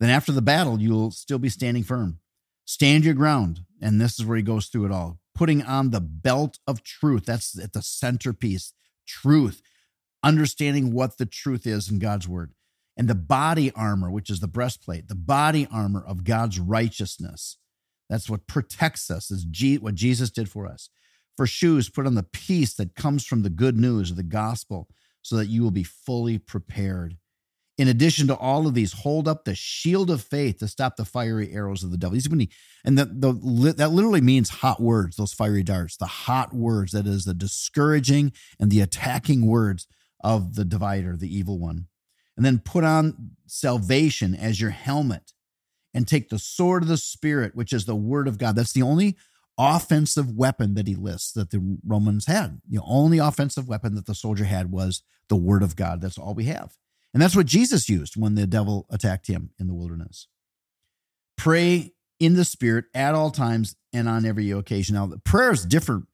Then 0.00 0.10
after 0.10 0.32
the 0.32 0.42
battle, 0.42 0.80
you 0.80 0.90
will 0.90 1.10
still 1.10 1.38
be 1.38 1.48
standing 1.48 1.84
firm. 1.84 2.18
Stand 2.64 3.04
your 3.04 3.14
ground. 3.14 3.60
And 3.80 4.00
this 4.00 4.18
is 4.18 4.26
where 4.26 4.36
he 4.36 4.42
goes 4.42 4.66
through 4.66 4.86
it 4.86 4.92
all. 4.92 5.20
Putting 5.34 5.62
on 5.62 5.90
the 5.90 6.00
belt 6.00 6.58
of 6.66 6.82
truth. 6.82 7.24
That's 7.26 7.58
at 7.58 7.72
the 7.72 7.82
centerpiece. 7.82 8.72
Truth. 9.06 9.62
Understanding 10.24 10.92
what 10.92 11.16
the 11.16 11.26
truth 11.26 11.66
is 11.66 11.90
in 11.90 12.00
God's 12.00 12.28
word. 12.28 12.52
And 12.96 13.08
the 13.08 13.14
body 13.14 13.70
armor, 13.76 14.10
which 14.10 14.28
is 14.28 14.40
the 14.40 14.48
breastplate, 14.48 15.06
the 15.06 15.14
body 15.14 15.68
armor 15.72 16.04
of 16.04 16.24
God's 16.24 16.58
righteousness. 16.58 17.56
That's 18.10 18.28
what 18.28 18.48
protects 18.48 19.10
us, 19.10 19.30
is 19.30 19.46
what 19.80 19.94
Jesus 19.94 20.30
did 20.30 20.48
for 20.48 20.66
us. 20.66 20.90
For 21.38 21.46
shoes, 21.46 21.88
put 21.88 22.04
on 22.04 22.16
the 22.16 22.24
peace 22.24 22.74
that 22.74 22.96
comes 22.96 23.24
from 23.24 23.44
the 23.44 23.48
good 23.48 23.76
news 23.76 24.10
of 24.10 24.16
the 24.16 24.24
gospel 24.24 24.88
so 25.22 25.36
that 25.36 25.46
you 25.46 25.62
will 25.62 25.70
be 25.70 25.84
fully 25.84 26.36
prepared. 26.36 27.16
In 27.78 27.86
addition 27.86 28.26
to 28.26 28.34
all 28.34 28.66
of 28.66 28.74
these, 28.74 28.92
hold 28.92 29.28
up 29.28 29.44
the 29.44 29.54
shield 29.54 30.10
of 30.10 30.20
faith 30.20 30.58
to 30.58 30.66
stop 30.66 30.96
the 30.96 31.04
fiery 31.04 31.52
arrows 31.52 31.84
of 31.84 31.92
the 31.92 31.96
devil. 31.96 32.14
These 32.14 32.28
when 32.28 32.40
he, 32.40 32.50
and 32.84 32.98
the, 32.98 33.04
the 33.04 33.72
that 33.76 33.92
literally 33.92 34.20
means 34.20 34.48
hot 34.48 34.82
words, 34.82 35.14
those 35.14 35.32
fiery 35.32 35.62
darts, 35.62 35.96
the 35.96 36.06
hot 36.06 36.52
words. 36.52 36.90
That 36.90 37.06
is 37.06 37.24
the 37.24 37.34
discouraging 37.34 38.32
and 38.58 38.68
the 38.68 38.80
attacking 38.80 39.46
words 39.46 39.86
of 40.24 40.56
the 40.56 40.64
divider, 40.64 41.16
the 41.16 41.32
evil 41.32 41.60
one. 41.60 41.86
And 42.36 42.44
then 42.44 42.58
put 42.58 42.82
on 42.82 43.36
salvation 43.46 44.34
as 44.34 44.60
your 44.60 44.70
helmet 44.70 45.34
and 45.94 46.06
take 46.06 46.30
the 46.30 46.38
sword 46.40 46.82
of 46.82 46.88
the 46.88 46.96
Spirit, 46.96 47.54
which 47.54 47.72
is 47.72 47.84
the 47.84 47.94
word 47.94 48.26
of 48.26 48.38
God. 48.38 48.56
That's 48.56 48.72
the 48.72 48.82
only 48.82 49.16
offensive 49.58 50.30
weapon 50.30 50.74
that 50.74 50.86
he 50.86 50.94
lists 50.94 51.32
that 51.32 51.50
the 51.50 51.78
Romans 51.84 52.26
had. 52.26 52.60
The 52.68 52.80
only 52.84 53.18
offensive 53.18 53.68
weapon 53.68 53.94
that 53.96 54.06
the 54.06 54.14
soldier 54.14 54.44
had 54.44 54.70
was 54.70 55.02
the 55.28 55.36
word 55.36 55.62
of 55.62 55.76
God. 55.76 56.00
That's 56.00 56.18
all 56.18 56.34
we 56.34 56.44
have. 56.44 56.76
And 57.12 57.22
that's 57.22 57.36
what 57.36 57.46
Jesus 57.46 57.88
used 57.88 58.14
when 58.16 58.34
the 58.34 58.46
devil 58.46 58.86
attacked 58.90 59.26
him 59.26 59.50
in 59.58 59.66
the 59.66 59.74
wilderness. 59.74 60.28
Pray 61.36 61.94
in 62.20 62.34
the 62.34 62.44
spirit 62.44 62.86
at 62.94 63.14
all 63.14 63.30
times 63.30 63.76
and 63.92 64.08
on 64.08 64.24
every 64.24 64.50
occasion. 64.50 64.94
Now, 64.94 65.06
the 65.06 65.18
prayer 65.18 65.52
is 65.52 65.64
different 65.64 66.06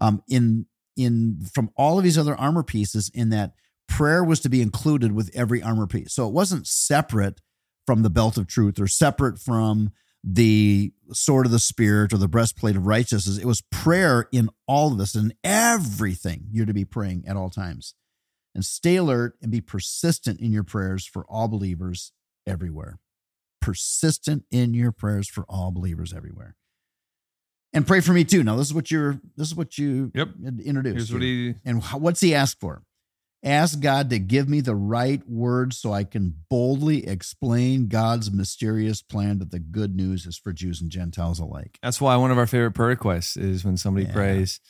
um, 0.00 0.22
in 0.28 0.66
in 0.96 1.40
from 1.52 1.70
all 1.76 1.98
of 1.98 2.04
these 2.04 2.18
other 2.18 2.34
armor 2.34 2.62
pieces 2.62 3.10
in 3.14 3.30
that 3.30 3.52
prayer 3.88 4.24
was 4.24 4.40
to 4.40 4.48
be 4.48 4.60
included 4.60 5.12
with 5.12 5.30
every 5.34 5.62
armor 5.62 5.86
piece. 5.86 6.12
So 6.12 6.26
it 6.26 6.32
wasn't 6.32 6.66
separate 6.66 7.40
from 7.86 8.02
the 8.02 8.10
belt 8.10 8.36
of 8.36 8.46
truth 8.46 8.80
or 8.80 8.86
separate 8.86 9.38
from 9.38 9.92
the 10.22 10.92
sword 11.12 11.46
of 11.46 11.52
the 11.52 11.58
spirit 11.58 12.12
or 12.12 12.18
the 12.18 12.28
breastplate 12.28 12.76
of 12.76 12.86
righteousness. 12.86 13.38
It 13.38 13.46
was 13.46 13.62
prayer 13.70 14.28
in 14.32 14.50
all 14.66 14.92
of 14.92 14.98
this 14.98 15.14
and 15.14 15.34
everything 15.42 16.44
you're 16.50 16.66
to 16.66 16.74
be 16.74 16.84
praying 16.84 17.24
at 17.26 17.36
all 17.36 17.50
times. 17.50 17.94
And 18.54 18.64
stay 18.64 18.96
alert 18.96 19.36
and 19.40 19.50
be 19.50 19.60
persistent 19.60 20.40
in 20.40 20.52
your 20.52 20.64
prayers 20.64 21.06
for 21.06 21.24
all 21.28 21.48
believers 21.48 22.12
everywhere. 22.46 22.98
Persistent 23.60 24.44
in 24.50 24.74
your 24.74 24.92
prayers 24.92 25.28
for 25.28 25.44
all 25.48 25.70
believers 25.70 26.12
everywhere. 26.12 26.56
And 27.72 27.86
pray 27.86 28.00
for 28.00 28.12
me 28.12 28.24
too. 28.24 28.42
Now, 28.42 28.56
this 28.56 28.66
is 28.66 28.74
what 28.74 28.90
you're, 28.90 29.20
this 29.36 29.46
is 29.46 29.54
what 29.54 29.78
you 29.78 30.10
Yep. 30.14 30.28
introduced. 30.64 30.96
Here's 30.96 31.12
what 31.12 31.22
he. 31.22 31.54
And 31.64 31.82
what's 31.84 32.20
he 32.20 32.34
asked 32.34 32.58
for? 32.58 32.82
Ask 33.42 33.80
God 33.80 34.10
to 34.10 34.18
give 34.18 34.48
me 34.50 34.60
the 34.60 34.74
right 34.74 35.26
words 35.28 35.78
so 35.78 35.92
I 35.94 36.04
can 36.04 36.34
boldly 36.50 37.06
explain 37.06 37.88
God's 37.88 38.30
mysterious 38.30 39.00
plan 39.00 39.38
that 39.38 39.50
the 39.50 39.58
good 39.58 39.96
news 39.96 40.26
is 40.26 40.36
for 40.36 40.52
Jews 40.52 40.82
and 40.82 40.90
Gentiles 40.90 41.38
alike. 41.40 41.78
That's 41.82 42.02
why 42.02 42.16
one 42.16 42.30
of 42.30 42.36
our 42.36 42.46
favorite 42.46 42.72
prayer 42.72 42.88
requests 42.90 43.38
is 43.38 43.64
when 43.64 43.78
somebody 43.78 44.04
Yeah. 44.06 44.12
prays, 44.12 44.60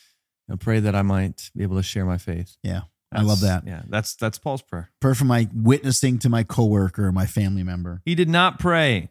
I 0.49 0.55
pray 0.55 0.79
that 0.79 0.95
I 0.95 1.01
might 1.01 1.51
be 1.55 1.63
able 1.63 1.75
to 1.77 1.83
share 1.83 2.05
my 2.05 2.17
faith. 2.17 2.55
Yeah, 2.63 2.83
I 3.11 3.23
love 3.23 3.41
that. 3.41 3.67
Yeah, 3.67 3.81
that's 3.89 4.15
that's 4.15 4.37
Paul's 4.37 4.61
prayer. 4.61 4.91
Prayer 5.01 5.15
for 5.15 5.25
my 5.25 5.49
witnessing 5.53 6.17
to 6.19 6.29
my 6.29 6.43
coworker 6.43 7.07
or 7.07 7.11
my 7.11 7.25
family 7.25 7.63
member. 7.63 8.01
He 8.05 8.15
did 8.15 8.29
not 8.29 8.57
pray 8.57 9.09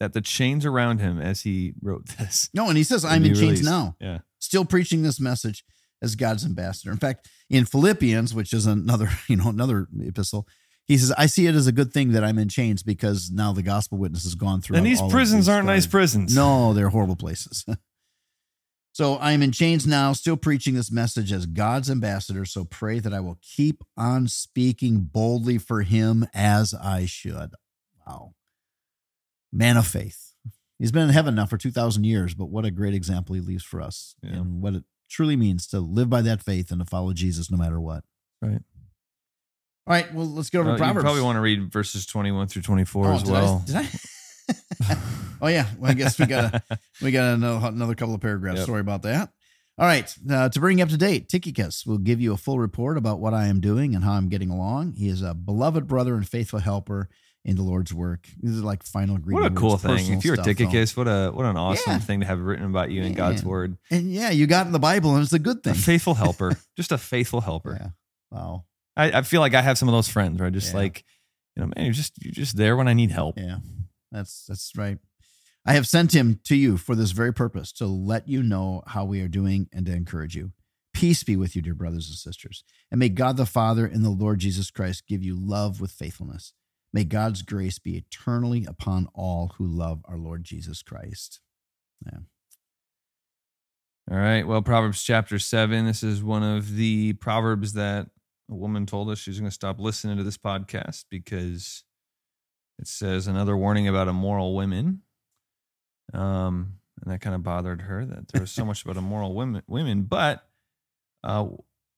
that 0.00 0.14
the 0.14 0.20
chains 0.22 0.64
around 0.64 1.00
him 1.00 1.20
as 1.20 1.42
he 1.42 1.74
wrote 1.82 2.06
this. 2.18 2.48
No, 2.54 2.68
and 2.68 2.76
he 2.78 2.84
says, 2.84 3.04
I'm 3.04 3.24
in 3.26 3.34
chains 3.34 3.62
now, 3.62 3.96
Yeah. 4.00 4.18
still 4.38 4.64
preaching 4.64 5.02
this 5.02 5.20
message 5.20 5.64
as 6.02 6.14
God's 6.14 6.44
ambassador. 6.44 6.90
In 6.90 6.98
fact, 6.98 7.28
in 7.48 7.64
Philippians, 7.64 8.34
which 8.34 8.52
is 8.52 8.66
another, 8.66 9.10
you 9.28 9.36
know, 9.36 9.48
another 9.48 9.86
epistle, 10.00 10.46
he 10.86 10.96
says, 10.96 11.12
I 11.18 11.26
see 11.26 11.46
it 11.46 11.54
as 11.54 11.66
a 11.66 11.72
good 11.72 11.92
thing 11.92 12.12
that 12.12 12.22
I'm 12.22 12.38
in 12.38 12.48
chains 12.48 12.82
because 12.82 13.30
now 13.32 13.52
the 13.52 13.62
gospel 13.62 13.98
witness 13.98 14.22
has 14.22 14.36
gone 14.36 14.60
through. 14.60 14.76
And 14.76 14.86
these 14.86 15.02
prisons 15.10 15.48
aren't 15.48 15.66
nice 15.66 15.86
prisons. 15.86 16.34
No, 16.34 16.72
they're 16.74 16.90
horrible 16.90 17.16
places. 17.16 17.64
so 18.92 19.16
I 19.16 19.32
am 19.32 19.42
in 19.42 19.50
chains 19.50 19.84
now, 19.84 20.12
still 20.12 20.36
preaching 20.36 20.74
this 20.74 20.92
message 20.92 21.32
as 21.32 21.46
God's 21.46 21.90
ambassador. 21.90 22.44
So 22.44 22.64
pray 22.64 23.00
that 23.00 23.12
I 23.12 23.18
will 23.18 23.38
keep 23.42 23.82
on 23.96 24.28
speaking 24.28 25.00
boldly 25.00 25.58
for 25.58 25.82
him 25.82 26.26
as 26.32 26.72
I 26.72 27.04
should. 27.06 27.50
Wow. 28.06 28.34
Man 29.52 29.76
of 29.76 29.88
faith. 29.88 30.34
He's 30.78 30.92
been 30.92 31.04
in 31.04 31.08
heaven 31.08 31.34
now 31.34 31.46
for 31.46 31.56
2,000 31.58 32.04
years, 32.04 32.34
but 32.34 32.46
what 32.46 32.64
a 32.64 32.70
great 32.70 32.94
example 32.94 33.34
he 33.34 33.40
leaves 33.40 33.64
for 33.64 33.80
us 33.80 34.14
Yeah. 34.22 34.34
and 34.34 34.60
what 34.60 34.74
truly 35.08 35.36
means 35.36 35.66
to 35.68 35.80
live 35.80 36.08
by 36.10 36.22
that 36.22 36.42
faith 36.42 36.70
and 36.70 36.80
to 36.80 36.84
follow 36.86 37.12
Jesus 37.12 37.50
no 37.50 37.56
matter 37.56 37.80
what. 37.80 38.04
Right. 38.42 38.60
All 39.88 39.94
right, 39.94 40.12
well, 40.12 40.26
let's 40.26 40.50
go 40.50 40.60
over 40.60 40.70
Uh, 40.70 40.72
to 40.72 40.78
you 40.78 40.84
Proverbs. 40.84 41.04
probably 41.04 41.22
want 41.22 41.36
to 41.36 41.40
read 41.40 41.72
verses 41.72 42.06
21 42.06 42.48
through 42.48 42.62
24 42.62 43.06
Oh, 43.06 43.12
as 43.14 43.22
did 43.22 43.34
I- 43.34 43.40
well. 43.42 43.62
Did 43.66 43.76
I? 43.76 43.88
oh 45.42 45.48
yeah. 45.48 45.66
Well, 45.78 45.90
I 45.90 45.94
guess 45.94 46.18
we 46.18 46.26
got 46.26 46.52
to 46.52 46.78
we 47.02 47.10
got 47.10 47.34
another, 47.34 47.66
another 47.68 47.94
couple 47.94 48.14
of 48.14 48.20
paragraphs. 48.20 48.58
Yep. 48.58 48.66
Sorry 48.66 48.80
about 48.80 49.02
that. 49.02 49.30
All 49.78 49.86
right. 49.86 50.12
Uh, 50.30 50.48
to 50.48 50.60
bring 50.60 50.78
you 50.78 50.84
up 50.84 50.90
to 50.90 50.96
date, 50.96 51.28
Tychicus 51.28 51.84
will 51.84 51.98
give 51.98 52.20
you 52.20 52.32
a 52.32 52.36
full 52.36 52.58
report 52.58 52.96
about 52.96 53.20
what 53.20 53.34
I 53.34 53.46
am 53.46 53.60
doing 53.60 53.94
and 53.94 54.02
how 54.04 54.12
I'm 54.12 54.28
getting 54.28 54.50
along. 54.50 54.94
He 54.96 55.08
is 55.08 55.20
a 55.22 55.34
beloved 55.34 55.86
brother 55.86 56.14
and 56.14 56.26
faithful 56.26 56.60
helper 56.60 57.08
in 57.46 57.56
the 57.56 57.62
Lord's 57.62 57.94
work. 57.94 58.26
This 58.42 58.50
is 58.52 58.62
like 58.62 58.82
final 58.82 59.16
greeting. 59.16 59.40
What 59.42 59.52
a 59.52 59.54
cool 59.54 59.78
thing. 59.78 60.12
If 60.12 60.24
you're 60.24 60.34
a. 60.34 60.42
Tychicus, 60.42 60.96
what 60.96 61.06
a 61.06 61.30
what 61.32 61.46
an 61.46 61.56
awesome 61.56 61.92
Yeah. 61.92 61.98
thing 62.00 62.20
to 62.20 62.26
have 62.26 62.40
written 62.40 62.66
about 62.66 62.90
you 62.90 63.02
in 63.02 63.12
Yeah. 63.12 63.16
God's 63.16 63.44
word. 63.44 63.78
And 63.90 64.12
yeah, 64.12 64.30
you 64.30 64.46
got 64.46 64.66
in 64.66 64.72
the 64.72 64.78
Bible 64.78 65.14
and 65.14 65.22
it's 65.22 65.32
a 65.32 65.38
good 65.38 65.58
A 65.58 65.60
thing. 65.60 65.74
faithful 65.74 66.14
helper. 66.14 66.58
Just 66.76 66.92
a 66.92 66.98
faithful 66.98 67.40
helper. 67.40 67.78
Yeah. 67.80 67.88
Wow. 68.30 68.64
I, 68.96 69.18
I 69.18 69.22
feel 69.22 69.40
like 69.40 69.54
I 69.54 69.62
have 69.62 69.78
some 69.78 69.88
of 69.88 69.92
those 69.94 70.08
friends 70.08 70.38
where 70.40 70.46
I 70.48 70.50
just 70.50 70.72
Yeah. 70.72 70.78
like, 70.80 71.04
you 71.54 71.62
know, 71.62 71.70
man, 71.76 71.84
you're 71.86 71.94
just 71.94 72.12
you're 72.22 72.32
just 72.32 72.56
there 72.56 72.76
when 72.76 72.88
I 72.88 72.94
need 72.94 73.10
help. 73.12 73.38
Yeah, 73.38 73.58
that's 74.10 74.44
that's 74.46 74.72
right. 74.76 74.98
I 75.64 75.74
have 75.74 75.86
sent 75.86 76.14
him 76.14 76.40
to 76.44 76.56
you 76.56 76.76
for 76.76 76.94
this 76.94 77.10
very 77.12 77.32
purpose 77.32 77.72
to 77.74 77.86
let 77.86 78.26
you 78.28 78.42
know 78.42 78.82
how 78.86 79.04
we 79.04 79.20
are 79.20 79.28
doing 79.28 79.68
and 79.72 79.84
to 79.86 79.92
encourage 79.92 80.34
you. 80.36 80.52
Peace 80.94 81.22
be 81.24 81.36
with 81.36 81.54
you, 81.54 81.60
dear 81.62 81.74
brothers 81.74 82.08
and 82.08 82.16
sisters. 82.16 82.64
And 82.90 82.98
may 82.98 83.08
God 83.10 83.36
the 83.36 83.46
Father 83.46 83.84
and 83.84 84.04
the 84.04 84.10
Lord 84.10 84.38
Jesus 84.38 84.70
Christ 84.70 85.04
give 85.06 85.22
you 85.22 85.36
love 85.38 85.80
with 85.80 85.90
faithfulness. 85.92 86.52
May 86.92 87.04
God's 87.04 87.42
grace 87.42 87.78
be 87.78 87.96
eternally 87.96 88.64
upon 88.66 89.08
all 89.14 89.54
who 89.58 89.66
love 89.66 90.02
our 90.06 90.16
Lord 90.16 90.44
Jesus 90.44 90.82
Christ. 90.82 91.40
Yeah. 92.04 92.20
All 94.10 94.16
right. 94.16 94.46
Well, 94.46 94.62
Proverbs 94.62 95.02
chapter 95.02 95.38
seven. 95.38 95.84
This 95.84 96.02
is 96.02 96.22
one 96.22 96.42
of 96.42 96.76
the 96.76 97.14
proverbs 97.14 97.72
that 97.72 98.08
a 98.50 98.54
woman 98.54 98.86
told 98.86 99.10
us 99.10 99.18
she's 99.18 99.38
going 99.38 99.50
to 99.50 99.54
stop 99.54 99.80
listening 99.80 100.16
to 100.16 100.22
this 100.22 100.38
podcast 100.38 101.04
because 101.10 101.84
it 102.78 102.86
says 102.86 103.26
another 103.26 103.56
warning 103.56 103.88
about 103.88 104.08
immoral 104.08 104.54
women. 104.54 105.02
Um, 106.14 106.76
and 107.02 107.12
that 107.12 107.20
kind 107.20 107.34
of 107.34 107.42
bothered 107.42 107.82
her 107.82 108.04
that 108.04 108.28
there 108.28 108.40
was 108.40 108.52
so 108.52 108.64
much 108.64 108.84
about 108.84 108.96
immoral 108.96 109.34
women. 109.34 109.62
Women, 109.66 110.02
but 110.04 110.46
uh, 111.24 111.48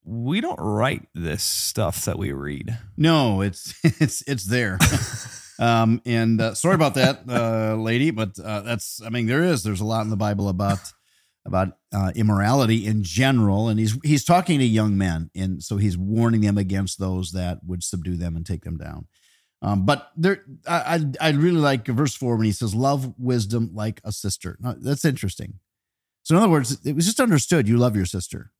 we 0.09 0.41
don't 0.41 0.59
write 0.59 1.07
this 1.15 1.43
stuff 1.43 2.07
that 2.07 2.19
we 2.19 2.33
read. 2.33 2.79
No, 2.97 3.43
it's 3.43 3.75
it's 3.85 4.23
it's 4.27 4.45
there. 4.45 4.79
um, 5.59 6.01
and 6.07 6.41
uh, 6.41 6.55
sorry 6.55 6.75
about 6.75 6.95
that, 6.95 7.21
uh, 7.29 7.75
lady, 7.75 8.11
but 8.11 8.39
uh, 8.43 8.63
that's 8.63 9.03
I 9.05 9.11
mean 9.11 9.27
there 9.27 9.45
is 9.45 9.63
there's 9.63 9.83
a 9.83 9.87
lot 9.87 10.03
in 10.03 10.11
the 10.11 10.17
Bible 10.17 10.49
about 10.49 10.79
about 11.45 11.77
uh, 11.93 12.13
immorality 12.15 12.87
in 12.87 13.03
general, 13.03 13.69
and 13.69 13.79
he's 13.79 13.99
he's 14.03 14.25
talking 14.25 14.59
to 14.59 14.65
young 14.65 14.97
men, 14.97 15.31
and 15.35 15.63
so 15.63 15.77
he's 15.77 15.99
warning 15.99 16.41
them 16.41 16.57
against 16.57 16.99
those 16.99 17.33
that 17.33 17.59
would 17.67 17.85
subdue 17.85 18.17
them 18.17 18.35
and 18.35 18.47
take 18.47 18.65
them 18.65 18.79
down. 18.79 19.07
Um, 19.61 19.85
but 19.85 20.11
there, 20.17 20.45
I, 20.67 21.05
I 21.21 21.29
I 21.29 21.31
really 21.33 21.61
like 21.61 21.87
verse 21.87 22.15
four 22.15 22.37
when 22.37 22.47
he 22.47 22.53
says, 22.53 22.75
"Love 22.75 23.13
wisdom 23.19 23.73
like 23.75 24.01
a 24.05 24.13
sister." 24.13 24.57
Now, 24.61 24.75
that's 24.79 25.05
interesting. 25.05 25.61
So 26.23 26.35
in 26.35 26.43
other 26.43 26.51
words, 26.51 26.79
it 26.85 26.95
was 26.95 27.07
just 27.07 27.21
understood 27.21 27.69
you 27.69 27.77
love 27.77 27.97
your 27.97 28.07
sister. 28.07 28.53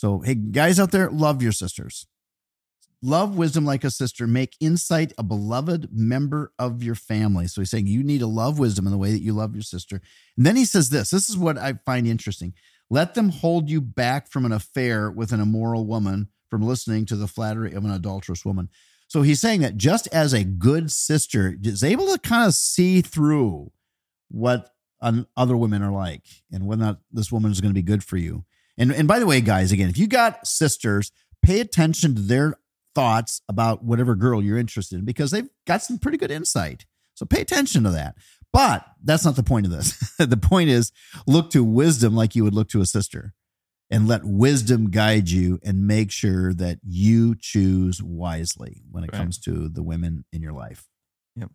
So 0.00 0.20
hey, 0.20 0.34
guys 0.34 0.80
out 0.80 0.92
there, 0.92 1.10
love 1.10 1.42
your 1.42 1.52
sisters. 1.52 2.06
Love 3.02 3.36
wisdom 3.36 3.66
like 3.66 3.84
a 3.84 3.90
sister. 3.90 4.26
Make 4.26 4.56
insight 4.58 5.12
a 5.18 5.22
beloved 5.22 5.90
member 5.92 6.54
of 6.58 6.82
your 6.82 6.94
family. 6.94 7.46
So 7.48 7.60
he's 7.60 7.68
saying 7.68 7.86
you 7.86 8.02
need 8.02 8.20
to 8.20 8.26
love 8.26 8.58
wisdom 8.58 8.86
in 8.86 8.92
the 8.92 8.98
way 8.98 9.12
that 9.12 9.20
you 9.20 9.34
love 9.34 9.54
your 9.54 9.62
sister. 9.62 10.00
And 10.38 10.46
then 10.46 10.56
he 10.56 10.64
says 10.64 10.88
this 10.88 11.10
this 11.10 11.28
is 11.28 11.36
what 11.36 11.58
I 11.58 11.74
find 11.84 12.06
interesting. 12.06 12.54
Let 12.88 13.12
them 13.12 13.28
hold 13.28 13.68
you 13.68 13.82
back 13.82 14.30
from 14.30 14.46
an 14.46 14.52
affair 14.52 15.10
with 15.10 15.32
an 15.32 15.40
immoral 15.40 15.84
woman, 15.84 16.28
from 16.48 16.62
listening 16.62 17.04
to 17.04 17.16
the 17.16 17.28
flattery 17.28 17.74
of 17.74 17.84
an 17.84 17.90
adulterous 17.90 18.42
woman. 18.42 18.70
So 19.06 19.20
he's 19.20 19.42
saying 19.42 19.60
that 19.60 19.76
just 19.76 20.08
as 20.14 20.32
a 20.32 20.44
good 20.44 20.90
sister 20.90 21.56
is 21.62 21.84
able 21.84 22.06
to 22.06 22.18
kind 22.18 22.48
of 22.48 22.54
see 22.54 23.02
through 23.02 23.70
what 24.30 24.72
other 25.36 25.58
women 25.58 25.82
are 25.82 25.92
like 25.92 26.24
and 26.50 26.66
whether 26.66 26.84
or 26.84 26.86
not 26.86 27.00
this 27.12 27.30
woman 27.30 27.50
is 27.50 27.60
going 27.60 27.70
to 27.70 27.78
be 27.78 27.82
good 27.82 28.02
for 28.02 28.16
you. 28.16 28.46
And, 28.80 28.90
and 28.90 29.06
by 29.06 29.18
the 29.20 29.26
way, 29.26 29.40
guys, 29.40 29.70
again, 29.70 29.88
if 29.90 29.98
you 29.98 30.08
got 30.08 30.46
sisters, 30.46 31.12
pay 31.42 31.60
attention 31.60 32.14
to 32.16 32.20
their 32.22 32.54
thoughts 32.94 33.42
about 33.48 33.84
whatever 33.84 34.16
girl 34.16 34.42
you're 34.42 34.58
interested 34.58 34.98
in 34.98 35.04
because 35.04 35.30
they've 35.30 35.48
got 35.66 35.82
some 35.82 35.98
pretty 35.98 36.18
good 36.18 36.30
insight. 36.32 36.86
So 37.14 37.24
pay 37.26 37.40
attention 37.42 37.84
to 37.84 37.90
that. 37.90 38.16
But 38.52 38.84
that's 39.04 39.24
not 39.24 39.36
the 39.36 39.44
point 39.44 39.66
of 39.66 39.70
this. 39.72 39.96
the 40.18 40.36
point 40.36 40.70
is 40.70 40.90
look 41.26 41.50
to 41.50 41.62
wisdom 41.62 42.16
like 42.16 42.34
you 42.34 42.42
would 42.42 42.54
look 42.54 42.68
to 42.70 42.80
a 42.80 42.86
sister 42.86 43.34
and 43.90 44.08
let 44.08 44.24
wisdom 44.24 44.90
guide 44.90 45.28
you 45.30 45.60
and 45.62 45.86
make 45.86 46.10
sure 46.10 46.54
that 46.54 46.78
you 46.82 47.34
choose 47.38 48.02
wisely 48.02 48.82
when 48.90 49.04
it 49.04 49.10
Right. 49.12 49.18
comes 49.18 49.38
to 49.40 49.68
the 49.68 49.82
women 49.82 50.24
in 50.32 50.42
your 50.42 50.52
life. 50.52 50.86
Yep. 51.36 51.50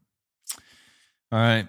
All 1.32 1.40
right. 1.40 1.68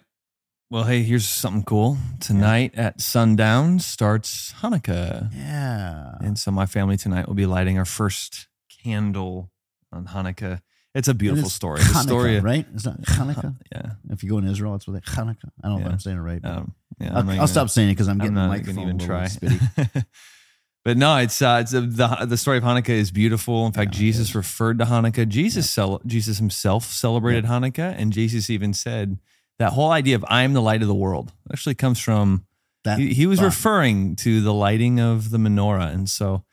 Well, 0.68 0.82
hey, 0.85 1.02
here's 1.02 1.28
something 1.28 1.62
cool. 1.62 1.96
Tonight 2.18 2.75
at 2.76 3.00
sundown 3.00 3.78
starts 3.78 4.52
Hanukkah. 4.62 5.32
Yeah. 5.32 6.14
And 6.20 6.37
so 6.37 6.50
my 6.50 6.66
family 6.66 6.96
tonight 6.96 7.28
will 7.28 7.35
be 7.37 7.46
lighting 7.46 7.78
our 7.78 7.85
first 7.85 8.49
candle 8.82 9.52
on 9.92 10.06
Hanukkah. 10.06 10.61
It's 10.92 11.06
a 11.06 11.14
beautiful 11.14 11.50
story. 11.50 11.78
The 11.80 12.02
story, 12.02 12.30
Hanukkah, 12.40 12.42
right? 12.42 12.66
It's 12.75 12.85
not 12.87 13.00
Hanukkah. 13.02 13.54
yeah, 13.70 13.92
If 14.11 14.25
you 14.25 14.30
go 14.30 14.38
in 14.38 14.49
Israel, 14.49 14.75
it's 14.75 14.88
with 14.88 14.96
it. 14.96 15.04
Hanukkah. 15.04 15.50
I 15.62 15.68
don't 15.68 15.78
know 15.78 15.78
Yeah. 15.82 15.87
if 15.87 15.92
I'm 15.92 15.99
saying 16.00 16.16
it 16.16 16.20
right. 16.20 16.42
but 16.42 16.50
um, 16.50 16.75
yeah. 17.00 17.11
I'll, 17.12 17.18
I'm 17.18 17.26
not 17.26 17.32
I'll 17.32 17.37
gonna- 17.38 17.49
stop 17.49 17.70
saying 17.70 17.90
it 17.90 17.92
because 17.92 18.08
I'm 18.08 18.12
I'm 18.14 18.18
getting 18.18 18.35
the 18.35 18.40
not 18.40 18.49
microphone 18.49 18.75
gonna 18.75 18.88
even 18.88 19.00
a 19.00 19.06
try. 19.06 19.23
little 19.40 19.58
spitty. 19.58 20.04
but 20.85 20.96
no, 20.96 21.16
it's 21.18 21.40
uh, 21.40 21.58
it's 21.62 21.75
uh, 21.75 21.80
the 21.82 22.26
the 22.26 22.37
story 22.37 22.58
of 22.58 22.64
Hanukkah 22.64 22.88
is 22.88 23.12
beautiful. 23.12 23.66
In 23.66 23.73
fact, 23.73 23.94
Yeah, 23.94 23.99
it 23.99 24.00
Jesus 24.00 24.35
referred 24.35 24.78
to 24.80 24.87
Hanukkah. 24.87 25.28
Jesus 25.28 25.70
cel- 25.70 26.00
Jesus 26.06 26.38
himself 26.38 26.87
celebrated 26.87 27.44
Hanukkah, 27.44 27.94
and 27.96 28.12
Jesus 28.12 28.50
even 28.50 28.73
said 28.73 29.18
that 29.59 29.73
whole 29.73 29.91
idea 29.91 30.17
of 30.17 30.25
"I 30.29 30.43
am 30.43 30.53
the 30.53 30.63
light 30.63 30.83
of 30.83 30.89
the 30.89 30.95
world" 30.95 31.33
actually 31.53 31.75
comes 31.75 31.99
from 31.99 32.47
That 32.85 32.99
he, 32.99 33.15
he 33.15 33.27
was 33.27 33.39
thought. 33.39 33.47
referring 33.47 34.17
to 34.17 34.41
the 34.41 34.55
lighting 34.55 35.01
of 35.01 35.31
the 35.31 35.39
menorah 35.39 35.93
and 35.93 36.09
so 36.09 36.45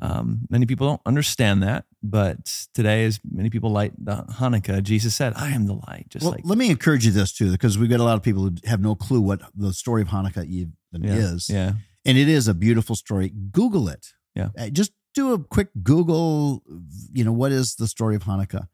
um, 0.00 0.42
many 0.48 0.64
people 0.64 0.86
don't 0.86 1.00
understand 1.06 1.62
that 1.64 1.84
but 2.02 2.66
today 2.72 3.04
as 3.04 3.18
many 3.28 3.50
people 3.50 3.70
light 3.72 3.92
the 3.98 4.24
hanukkah 4.38 4.80
jesus 4.80 5.16
said 5.16 5.32
i 5.34 5.50
am 5.50 5.66
the 5.66 5.74
light 5.88 6.06
just 6.08 6.22
well, 6.22 6.32
like 6.32 6.42
let 6.44 6.56
me 6.56 6.70
encourage 6.70 7.04
you 7.04 7.10
this 7.10 7.32
too, 7.32 7.50
because 7.50 7.76
we've 7.76 7.90
got 7.90 7.98
a 7.98 8.04
lot 8.04 8.16
of 8.16 8.22
people 8.22 8.44
who 8.44 8.54
have 8.64 8.80
no 8.80 8.94
clue 8.94 9.20
what 9.20 9.40
the 9.56 9.72
story 9.72 10.02
of 10.02 10.08
Hanukkah 10.08 10.46
even 10.46 10.72
yeah, 10.92 11.14
is, 11.14 11.50
yeah 11.50 11.72
and 12.08 12.16
it 12.16 12.28
is 12.28 12.48
a 12.48 12.54
beautiful 12.54 12.96
story. 12.96 13.30
Google 13.52 13.88
it. 13.88 14.14
Yeah. 14.34 14.48
Uh, 14.58 14.68
just 14.70 14.92
do 15.14 15.34
a 15.34 15.38
quick 15.38 15.68
Google. 15.82 16.62
You 17.12 17.22
know 17.24 17.32
what 17.32 17.52
is 17.52 17.74
the 17.74 17.86
story 17.86 18.16
of 18.16 18.24
Hanukkah? 18.24 18.68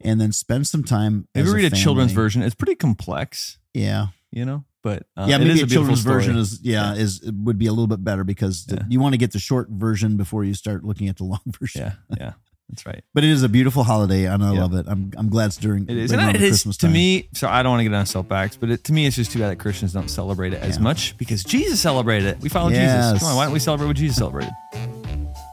Yeah. 0.00 0.10
and 0.12 0.20
then 0.20 0.32
spend 0.32 0.66
some 0.66 0.84
time. 0.84 1.28
maybe 1.34 1.48
read 1.50 1.72
a, 1.72 1.76
children's 1.76 2.12
version 2.12 2.42
it's 2.42 2.54
pretty 2.54 2.74
complex 2.74 3.58
Yeah, 3.74 4.06
you 4.30 4.44
know 4.44 4.64
but 4.82 5.04
uh, 5.16 5.26
yeah. 5.28 5.38
Maybe 5.38 5.50
is 5.50 5.62
a, 5.62 5.66
beautiful 5.66 5.94
children's 5.96 6.00
story. 6.02 6.14
version 6.14 6.36
is 6.36 6.60
yeah, 6.62 6.94
is 6.94 7.20
would 7.44 7.58
be 7.58 7.66
a 7.66 7.72
little 7.72 7.88
bit 7.88 8.02
better 8.04 8.24
because 8.24 8.66
the- 8.66 8.86
you 8.88 9.00
want 9.00 9.12
to 9.12 9.18
get 9.18 9.32
the 9.32 9.38
short 9.40 9.68
version 9.70 10.16
before 10.16 10.44
you 10.44 10.54
start 10.54 10.84
looking 10.84 11.08
at 11.08 11.16
the 11.16 11.24
long 11.24 11.40
version. 11.60 11.82
yeah 11.82 11.92
yeah 12.18 12.32
that's 12.70 12.84
right 12.84 13.02
But 13.14 13.24
it 13.24 13.30
is 13.30 13.42
a 13.42 13.48
beautiful 13.48 13.82
holiday, 13.82 14.26
and 14.26 14.44
I 14.44 14.52
Yeah. 14.52 14.60
love 14.60 14.74
it. 14.74 14.84
I'm 14.88 15.10
I'm 15.16 15.30
glad 15.30 15.46
it's 15.46 15.56
during 15.56 15.88
it 15.88 15.96
is 15.96 16.14
right 16.14 16.34
it 16.34 16.42
is 16.42 16.50
Christmas 16.50 16.76
to 16.78 16.88
me 16.88 17.28
so 17.32 17.48
i 17.48 17.62
don't 17.62 17.70
want 17.72 17.80
to 17.80 17.84
get 17.88 17.94
on 17.94 18.04
soapbox 18.06 18.56
but 18.58 18.68
it, 18.70 18.84
to 18.84 18.92
me 18.92 19.06
it's 19.06 19.16
just 19.16 19.32
too 19.32 19.38
bad 19.38 19.48
that 19.50 19.56
christians 19.58 19.92
don't 19.94 20.08
celebrate 20.10 20.52
it 20.52 20.60
as 20.62 20.76
Yeah. 20.76 20.82
much 20.82 21.16
because 21.16 21.42
jesus 21.44 21.80
celebrated 21.80 22.28
it 22.28 22.40
we 22.40 22.48
follow 22.50 22.68
Yes. 22.68 23.06
jesus 23.12 23.20
come 23.22 23.30
on 23.32 23.36
why 23.36 23.44
don't 23.46 23.54
we 23.54 23.58
celebrate 23.58 23.86
what 23.86 23.96
jesus 23.96 24.16
celebrated 24.18 24.52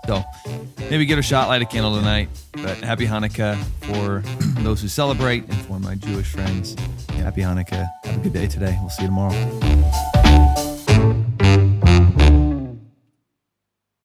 so 0.07 0.23
maybe 0.89 1.05
get 1.05 1.19
a 1.19 1.21
shot, 1.21 1.47
light 1.47 1.61
a 1.61 1.65
candle 1.65 1.95
tonight. 1.95 2.29
But 2.53 2.77
happy 2.77 3.05
Hanukkah 3.05 3.57
for 3.81 4.23
those 4.61 4.81
who 4.81 4.87
celebrate 4.87 5.43
and 5.43 5.55
for 5.65 5.79
my 5.79 5.95
Jewish 5.95 6.27
friends. 6.27 6.75
Happy 7.09 7.41
Hanukkah. 7.41 7.87
Have 8.03 8.17
a 8.17 8.19
good 8.19 8.33
day 8.33 8.47
today. 8.47 8.77
We'll 8.81 8.89
see 8.89 9.03
you 9.03 9.09
tomorrow. 9.09 10.14